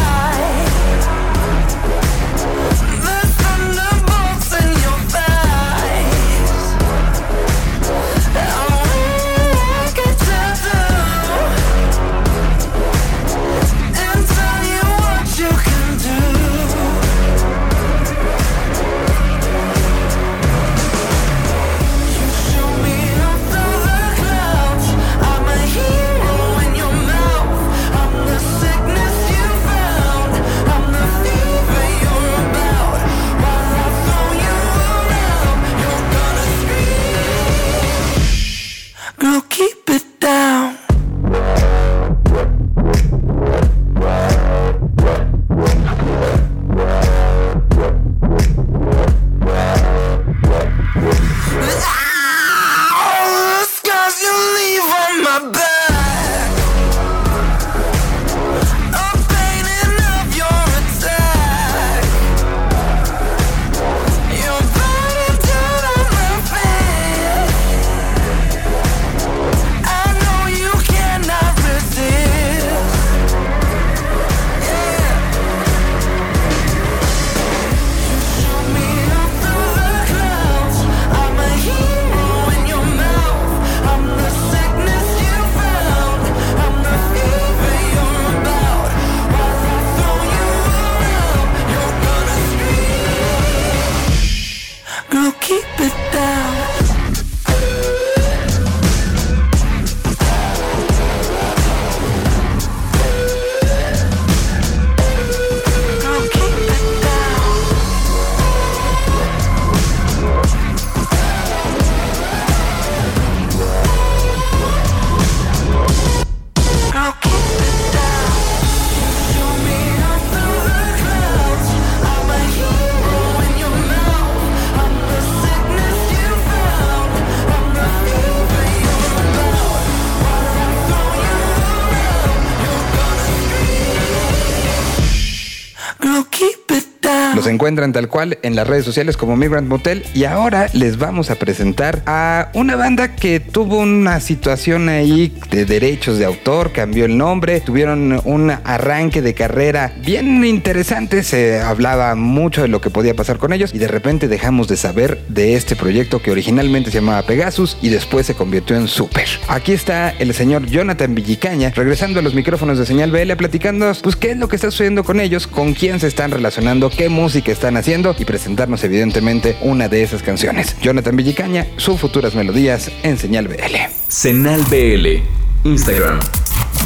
[137.43, 141.29] Los encuentran tal cual en las redes sociales como Migrant Motel y ahora les vamos
[141.29, 147.03] a presentar a una banda que tuvo una situación ahí de derechos de autor, cambió
[147.03, 152.89] el nombre, tuvieron un arranque de carrera bien interesante, se hablaba mucho de lo que
[152.89, 156.91] podía pasar con ellos y de repente dejamos de saber de este proyecto que originalmente
[156.91, 159.27] se llamaba Pegasus y después se convirtió en Super.
[159.49, 164.15] Aquí está el señor Jonathan Villicaña regresando a los micrófonos de Señal BL platicando pues
[164.15, 167.32] qué es lo que está sucediendo con ellos, con quién se están relacionando, qué música
[167.41, 170.75] están haciendo y presentarnos evidentemente una de esas canciones.
[170.81, 173.75] Jonathan Villicaña, sus futuras melodías en Señal BL.
[174.07, 175.23] Señal BL.
[175.63, 176.19] Instagram.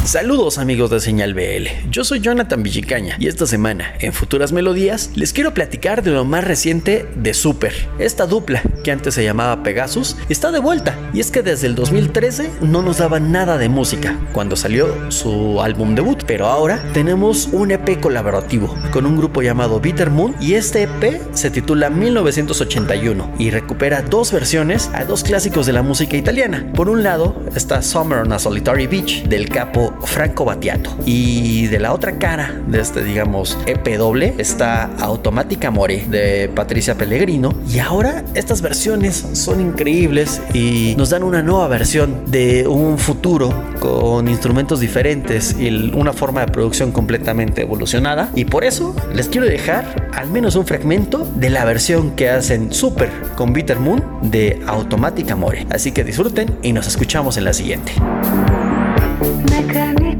[0.04, 5.10] Saludos amigos de Señal BL, yo soy Jonathan Villicaña y esta semana en Futuras Melodías
[5.14, 7.74] les quiero platicar de lo más reciente de Super.
[7.98, 11.74] Esta dupla, que antes se llamaba Pegasus, está de vuelta y es que desde el
[11.74, 17.50] 2013 no nos daba nada de música cuando salió su álbum debut, pero ahora tenemos
[17.52, 23.34] un EP colaborativo con un grupo llamado Bitter Moon y este EP se titula 1981
[23.38, 26.66] y recupera dos versiones a dos clásicos de la música italiana.
[26.74, 30.96] Por un lado está Summer on a Solitary Beach del capo Franco Battiato.
[31.04, 36.94] Y de la otra cara de este, digamos, EP doble está Automática More de Patricia
[36.96, 37.54] Pellegrino.
[37.68, 43.52] Y ahora estas versiones son increíbles y nos dan una nueva versión de un futuro
[43.80, 48.30] con instrumentos diferentes y una forma de producción completamente evolucionada.
[48.34, 52.72] Y por eso les quiero dejar al menos un fragmento de la versión que hacen
[52.72, 55.66] Super con Bitter Moon de Automática More.
[55.70, 57.92] Así que disfruten y nos escuchamos en la siguiente.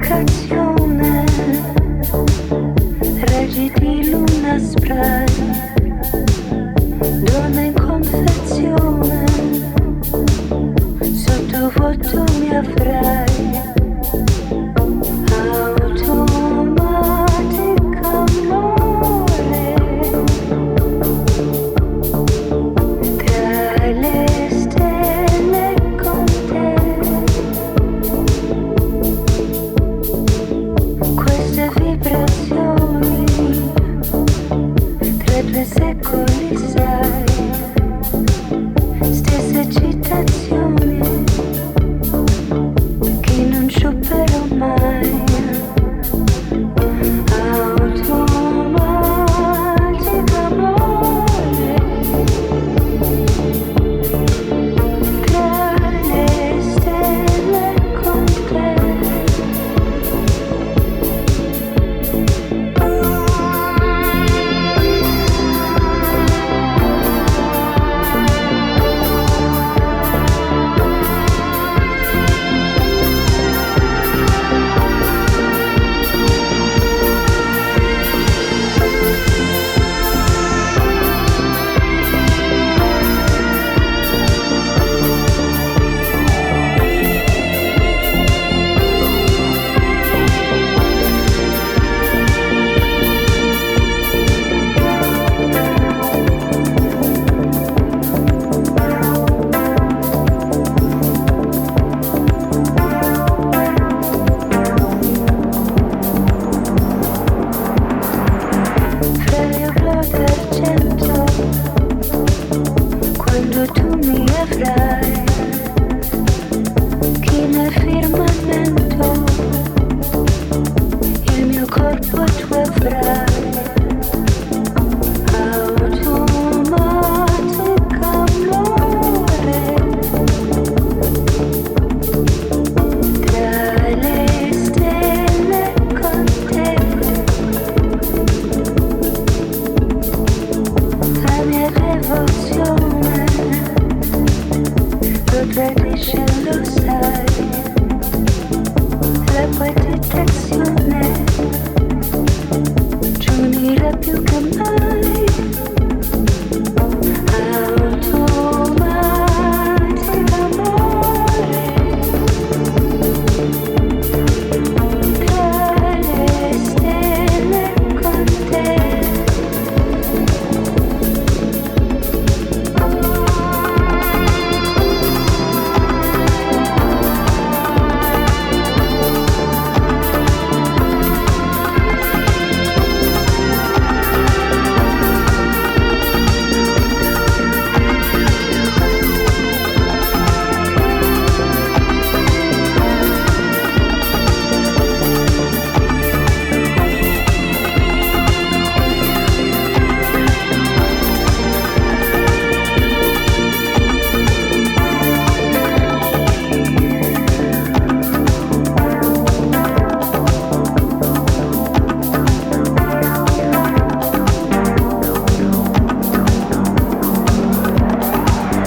[0.09, 1.25] canzone,
[3.27, 5.78] reciti l'una spray.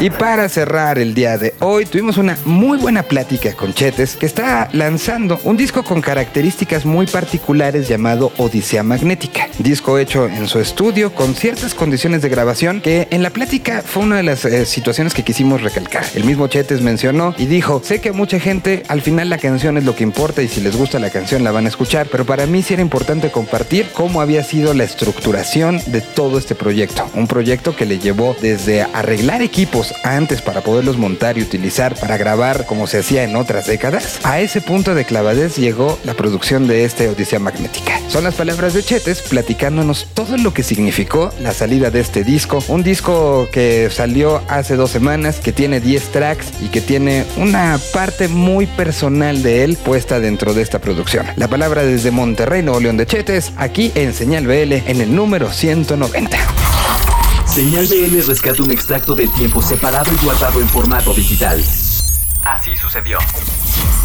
[0.01, 4.25] Y para cerrar el día de hoy, tuvimos una muy buena plática con Chetes, que
[4.25, 9.47] está lanzando un disco con características muy particulares llamado Odisea Magnética.
[9.59, 14.01] Disco hecho en su estudio con ciertas condiciones de grabación que en la plática fue
[14.01, 16.03] una de las eh, situaciones que quisimos recalcar.
[16.15, 19.85] El mismo Chetes mencionó y dijo, sé que mucha gente al final la canción es
[19.85, 22.47] lo que importa y si les gusta la canción la van a escuchar, pero para
[22.47, 27.07] mí sí era importante compartir cómo había sido la estructuración de todo este proyecto.
[27.13, 32.17] Un proyecto que le llevó desde arreglar equipos antes para poderlos montar y utilizar para
[32.17, 34.19] grabar como se hacía en otras décadas.
[34.23, 37.99] A ese punto de clavadez llegó la producción de este Odisea Magnética.
[38.07, 42.63] Son las palabras de Chetes platicándonos todo lo que significó la salida de este disco.
[42.67, 47.79] Un disco que salió hace dos semanas, que tiene 10 tracks y que tiene una
[47.93, 51.25] parte muy personal de él puesta dentro de esta producción.
[51.35, 55.51] La palabra desde Monterrey, Nuevo León de Chetes, aquí en Señal BL en el número
[55.51, 56.80] 190.
[57.53, 61.61] Señal BL rescata un extracto del tiempo separado y guardado en formato digital.
[62.43, 63.19] Así sucedió.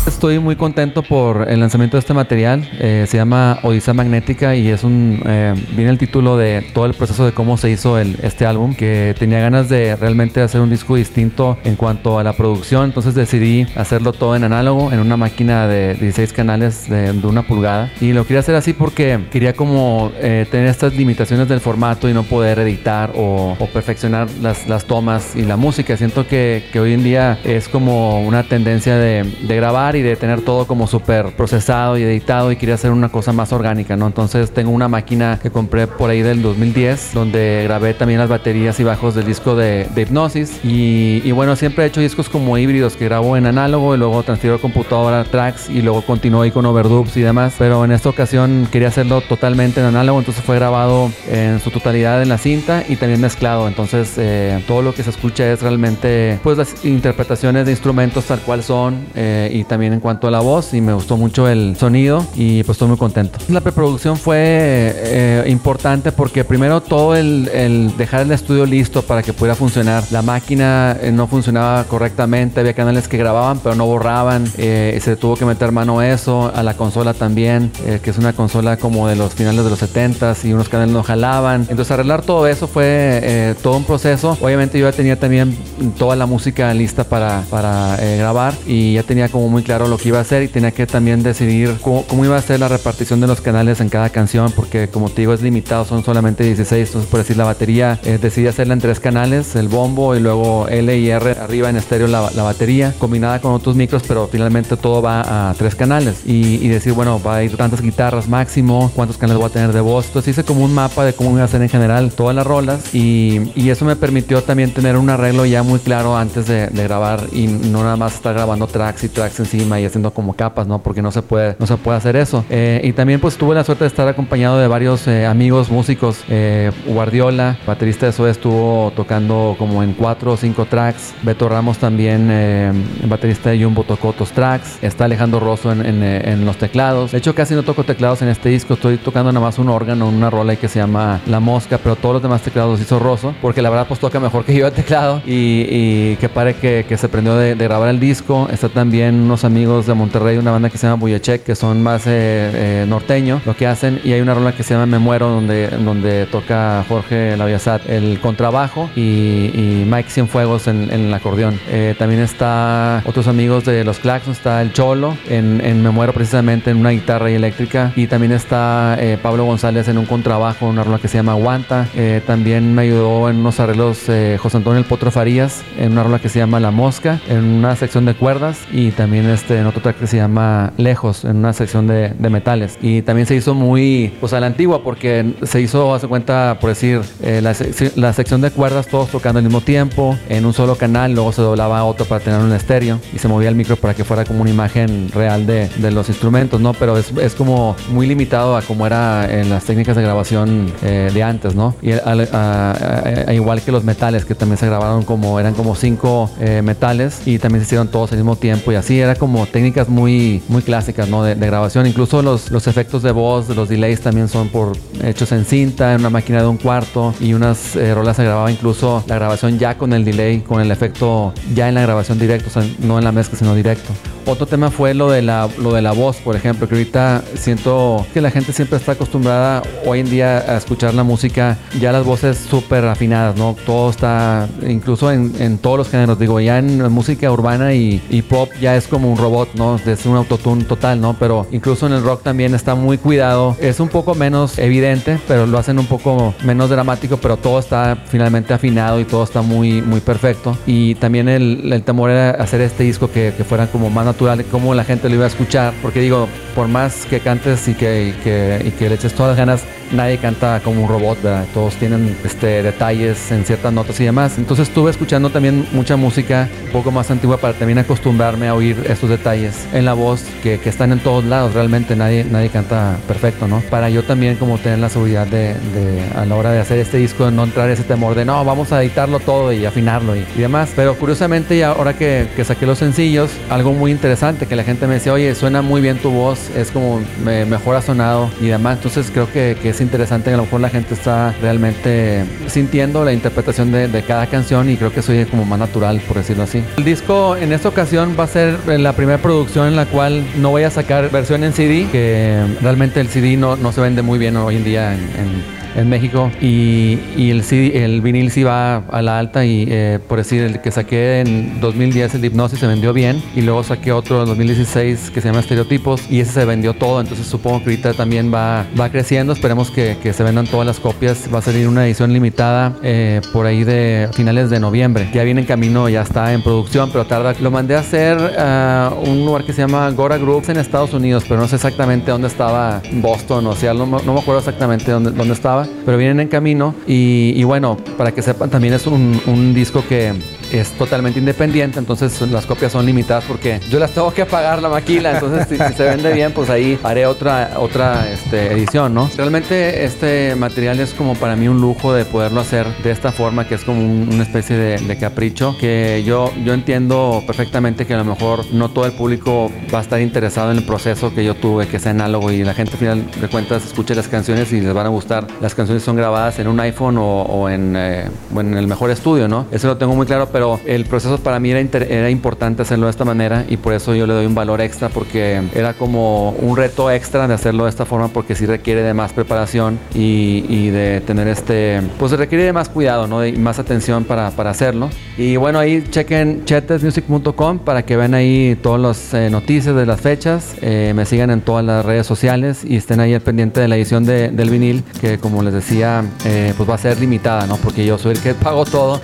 [0.06, 2.68] Estoy muy contento por el lanzamiento de este material.
[2.78, 5.20] Eh, se llama Odisea Magnética y es un.
[5.26, 8.74] eh, viene el título de todo el proceso de cómo se hizo este álbum.
[8.74, 12.84] Que tenía ganas de realmente hacer un disco distinto en cuanto a la producción.
[12.84, 17.90] Entonces decidí hacerlo todo en análogo, en una máquina de 16 canales de, una pulgada.
[18.00, 22.14] Y lo quería hacer así porque quería como eh, tener estas limitaciones del formato y
[22.14, 25.96] no poder editar o, perfeccionar las, tomas y la música.
[25.96, 30.42] Siento que hoy en día es como una tendencia de, de grabar y de tener
[30.42, 34.06] todo como súper procesado y editado y quería hacer una cosa más orgánica, ¿no?
[34.06, 38.78] Entonces tengo una máquina que compré por ahí del 2010 donde grabé también las baterías
[38.80, 40.60] y bajos del disco de, de Hipnosis.
[40.64, 44.22] Y, y bueno, siempre he hecho discos como híbridos que grabo en análogo y luego
[44.22, 48.08] transfiero a computadora tracks y luego continúo ahí con overdubs y demás, pero en esta
[48.08, 52.84] ocasión quería hacerlo totalmente en análogo, entonces fue grabado en su totalidad en la cinta
[52.88, 57.66] y también mezclado, entonces eh, todo lo que se escucha es realmente pues las interpretaciones
[57.66, 60.92] de instrumentos tal cual son eh, y también en cuanto a la voz y me
[60.92, 63.38] gustó mucho el sonido y pues estoy muy contento.
[63.48, 69.32] La preproducción fue eh, importante porque primero todo el, dejar el estudio listo para que
[69.32, 70.04] pudiera funcionar.
[70.10, 75.36] La máquina eh, no funcionaba correctamente, había canales que grababan pero no borraban, se tuvo
[75.36, 77.70] que meter mano eso, a la consola también,
[78.02, 81.02] que es una consola como de los finales de los 70s y unos canales no
[81.02, 81.62] jalaban.
[81.68, 84.36] Entonces arreglar todo eso fue todo un proceso.
[84.40, 85.56] Obviamente yo ya tenía también
[85.98, 89.98] toda la música lista para, para eh, grabar y ya tenía como muy claro lo
[89.98, 92.68] que iba a hacer y tenía que también decidir cómo, cómo iba a ser la
[92.68, 96.44] repartición de los canales en cada canción porque como te digo es limitado, son solamente
[96.44, 100.20] 16, entonces por decir la batería eh, decidí hacerla en tres canales, el bombo y
[100.20, 104.28] luego L y R arriba en estéreo la, la batería combinada con otros micros pero
[104.30, 106.22] finalmente todo va a tres canales.
[106.24, 109.72] Y, y decir bueno va a ir tantas guitarras máximo, cuántos canales voy a tener
[109.72, 112.34] de voz, entonces hice como un mapa de cómo iba a ser en general todas
[112.34, 116.46] las rolas y, y eso me permitió también tener un arreglo ya muy claro antes
[116.46, 120.10] de, de grabar y no nada más estar grabando tracks y tracks encima y haciendo
[120.12, 120.80] como capas, ¿no?
[120.80, 122.44] Porque no se puede, no se puede hacer eso.
[122.50, 126.24] Eh, y también pues tuve la suerte de estar acompañado de varios eh, amigos músicos.
[126.28, 131.14] Eh, Guardiola, baterista de eso estuvo tocando como en cuatro o cinco tracks.
[131.22, 132.72] Beto Ramos también, eh,
[133.06, 134.78] baterista de Jumbo tocó otros tracks.
[134.82, 137.12] Está Alejandro Rosso en, en, los teclados.
[137.12, 140.08] De hecho casi no toco teclados en este disco, estoy tocando nada más un órgano,
[140.08, 143.62] una rola que se llama La Mosca, pero todos los demás teclados hizo Rosso, porque
[143.62, 147.08] la verdad pues toca mejor que yo el teclado y, y que pare que, se
[147.08, 148.48] prendió de grabar el disco.
[148.52, 152.06] Está también unos amigos de Monterrey, una banda que se llama Buyechek, que son más
[152.06, 155.28] eh, eh, norteño, lo que hacen, y hay una rola que se llama Me Muero,
[155.28, 161.58] donde, donde toca Jorge Laviasat el contrabajo y, y Mike Cienfuegos en, en el acordeón.
[161.68, 166.12] Eh, también está otros amigos de los Claxons, está el Cholo en, en Me Muero
[166.12, 170.66] precisamente en una guitarra y eléctrica, y también está eh, Pablo González en un contrabajo,
[170.66, 171.86] una rola que se llama Aguanta.
[171.94, 176.02] Eh, también me ayudó en unos arreglos eh, José Antonio El Potro Farías, en una
[176.02, 179.66] rola que se llama La Mosca, en una sección de cuerdas, y también este, en
[179.66, 182.78] otro track que se llama Lejos, en una sección de, de metales.
[182.80, 186.70] Y también se hizo muy, pues a la antigua, porque se hizo, hace cuenta, por
[186.70, 187.54] decir, eh, la,
[187.96, 191.42] la sección de cuerdas todos tocando al mismo tiempo, en un solo canal, luego se
[191.42, 194.42] doblaba otro para tener un estéreo, y se movía el micro para que fuera como
[194.42, 196.72] una imagen real de, de los instrumentos, ¿no?
[196.74, 201.10] Pero es, es como muy limitado a como era en las técnicas de grabación eh,
[201.12, 201.74] de antes, ¿no?
[201.82, 206.62] Y a- igual que los metales, que también se grabaron como, eran como cinco eh,
[206.62, 208.98] metales, y también hicieron todos al mismo tiempo y así.
[208.98, 211.22] Era como técnicas muy, muy clásicas, ¿no?
[211.22, 211.86] De, de grabación.
[211.86, 216.00] Incluso los, los efectos de voz, los delays también son por hechos en cinta, en
[216.00, 219.76] una máquina de un cuarto y unas eh, rolas se grababa incluso la grabación ya
[219.76, 223.04] con el delay, con el efecto ya en la grabación directo, o sea, no en
[223.04, 223.92] la mezcla, sino directo.
[224.28, 228.04] Otro tema fue lo de la, lo de la voz, por ejemplo, que ahorita siento
[228.12, 232.04] que la gente siempre está acostumbrada hoy en día a escuchar la música, ya las
[232.04, 233.54] voces súper afinadas, ¿no?
[233.64, 238.22] Todo está, incluso en, en todos los géneros, digo, ya en música urbana y, y
[238.22, 239.76] pop ya es como un robot, ¿no?
[239.86, 241.14] Es un autotune total, ¿no?
[241.18, 245.46] Pero incluso en el rock también está muy cuidado, es un poco menos evidente, pero
[245.46, 249.80] lo hacen un poco menos dramático, pero todo está finalmente afinado y todo está muy,
[249.80, 250.58] muy perfecto.
[250.66, 254.44] Y también el, el temor era hacer este disco que, que fuera como más natural,
[254.50, 258.08] cómo la gente lo iba a escuchar, porque digo, por más que cantes y que,
[258.08, 261.46] y que, y que le eches todas las ganas, nadie canta como un robot, ¿verdad?
[261.54, 264.38] Todos tienen este, detalles en ciertas notas y demás.
[264.38, 268.76] Entonces estuve escuchando también mucha música un poco más antigua para también acostumbrarme a oír
[268.88, 271.54] estos detalles en la voz que, que están en todos lados.
[271.54, 273.60] Realmente nadie, nadie canta perfecto, ¿no?
[273.70, 276.98] Para yo también como tener la seguridad de, de a la hora de hacer este
[276.98, 280.24] disco, de no entrar ese temor de no, vamos a editarlo todo y afinarlo y,
[280.36, 280.70] y demás.
[280.74, 284.86] Pero curiosamente, y ahora que, que saqué los sencillos, algo muy interesante que la gente
[284.86, 288.76] me decía, oye, suena muy bien tu voz, es como me, mejor sonado y demás.
[288.76, 293.04] Entonces creo que, que es interesante que a lo mejor la gente está realmente sintiendo
[293.04, 296.44] la interpretación de, de cada canción y creo que soy como más natural, por decirlo
[296.44, 296.62] así.
[296.76, 300.50] El disco en esta ocasión va a ser la primera producción en la cual no
[300.50, 304.18] voy a sacar versión en CD, que realmente el CD no, no se vende muy
[304.18, 306.98] bien hoy en día en en México y,
[307.30, 310.70] el, CD el vinil sí va a la alta y eh, por decir el que
[310.70, 315.20] saqué en 2010 el Hipnosis se vendió bien y luego saqué otro en 2016 que
[315.20, 317.00] se llama Estereotipos y ese se vendió todo.
[317.00, 319.32] Entonces supongo que ahorita también va, va creciendo.
[319.32, 321.28] Esperemos que, se vendan todas las copias.
[321.32, 325.10] Va a salir una edición limitada eh, por ahí de finales de noviembre.
[325.12, 327.34] Ya viene en camino ya está en producción pero tarda.
[327.40, 331.24] Lo mandé a hacer a un lugar que se llama Gora Groups en Estados Unidos
[331.28, 335.10] pero no sé exactamente dónde estaba Boston o sea no, no me acuerdo exactamente dónde,
[335.10, 336.74] dónde estaba pero vienen en camino.
[336.86, 340.12] Y, bueno, para que sepan, también es un disco que
[340.52, 344.68] es totalmente independiente, entonces las copias son limitadas porque yo las tengo que pagar la
[344.68, 349.10] maquila, entonces si, se vende bien, pues ahí haré otra otra este, edición, ¿no?
[349.16, 353.46] Realmente este material es como para mí un lujo de poderlo hacer de esta forma,
[353.48, 357.98] que es como un- una especie de, capricho, que yo, yo entiendo perfectamente que a
[357.98, 361.34] lo mejor no todo el público va a estar interesado en el proceso que yo
[361.34, 364.60] tuve, que es análogo y la gente al final de cuentas escuche las canciones y
[364.60, 365.26] les van a gustar.
[365.40, 368.04] Las canciones son grabadas en un iPhone o, en, eh,
[368.38, 369.46] en el mejor estudio, ¿no?
[369.50, 373.06] Eso lo tengo muy claro, pero el proceso para mí era, importante hacerlo de esta
[373.06, 376.90] manera y por eso yo le doy un valor extra porque era como un reto
[376.90, 381.26] extra de hacerlo de esta forma porque sí requiere de más preparación y, de tener
[381.28, 383.24] este, pues requiere de más cuidado, ¿no?
[383.24, 384.90] Y más atención para, para hacerlo.
[385.16, 390.02] Y bueno, ahí chequen chetesmusic.com para que vean ahí todas las eh, noticias de las
[390.02, 393.68] fechas, eh, me sigan en todas las redes sociales y estén ahí al pendiente de
[393.68, 397.46] la edición de- del vinil que como les decía, eh, pues va a ser limitada,
[397.46, 397.56] ¿no?
[397.56, 399.00] Porque yo soy el que pago todo.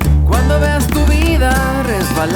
[2.25, 2.29] Y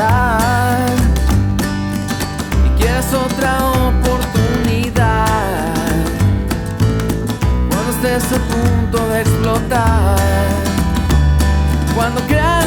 [2.76, 5.26] quieras otra oportunidad,
[7.70, 10.16] cuando estés a punto de explotar,
[11.94, 12.65] cuando creas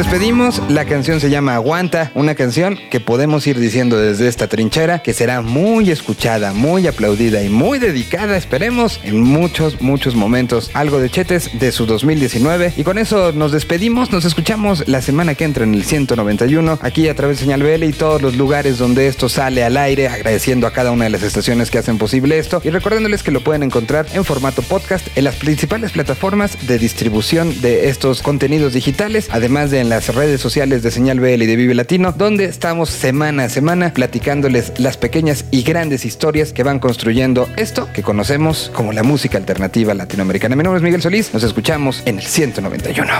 [0.00, 0.62] despedimos.
[0.70, 5.12] La canción se llama Aguanta, una canción que podemos ir diciendo desde esta trinchera que
[5.12, 10.70] será muy escuchada, muy aplaudida y muy dedicada, esperemos, en muchos, muchos momentos.
[10.72, 12.72] Algo de Chetes de su 2019.
[12.78, 14.10] Y con eso nos despedimos.
[14.10, 17.84] Nos escuchamos la semana que entra en el 191, aquí a través de Señal BL
[17.84, 21.22] y todos los lugares donde esto sale al aire, agradeciendo a cada una de las
[21.22, 25.24] estaciones que hacen posible esto y recordándoles que lo pueden encontrar en formato podcast en
[25.24, 30.84] las principales plataformas de distribución de estos contenidos digitales, además de en las redes sociales
[30.84, 35.46] de Señal BL y de Vive Latino, donde estamos semana a semana platicándoles las pequeñas
[35.50, 40.54] y grandes historias que van construyendo esto que conocemos como la música alternativa latinoamericana.
[40.54, 43.12] Mi nombre es Miguel Solís, nos escuchamos en el 191.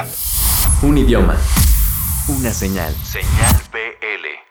[0.83, 1.37] Un idioma.
[2.29, 2.95] Una señal.
[3.03, 4.50] Señal BL.